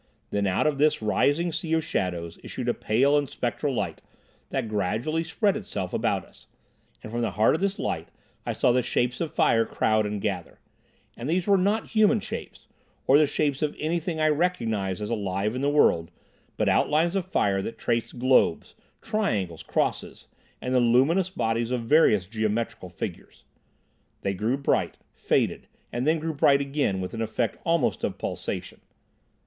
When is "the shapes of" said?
8.71-9.31, 13.19-13.75